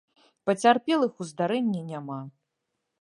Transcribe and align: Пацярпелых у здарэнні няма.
Пацярпелых 0.49 1.13
у 1.25 1.27
здарэнні 1.33 1.81
няма. 1.93 2.19